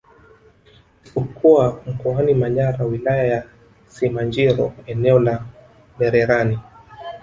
[1.05, 3.43] Isipokuwa Mkoani Manyara Wilaya ya
[3.87, 5.45] Simanjiro eneo la
[5.99, 6.59] Mererani